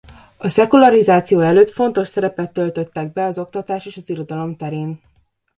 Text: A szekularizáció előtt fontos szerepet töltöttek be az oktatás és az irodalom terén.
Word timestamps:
A 0.37 0.47
szekularizáció 0.47 1.39
előtt 1.39 1.69
fontos 1.69 2.07
szerepet 2.07 2.53
töltöttek 2.53 3.13
be 3.13 3.25
az 3.25 3.39
oktatás 3.39 3.85
és 3.85 3.97
az 3.97 4.09
irodalom 4.09 4.55
terén. 4.55 4.99